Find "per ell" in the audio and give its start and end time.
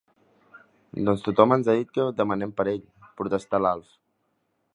2.63-2.83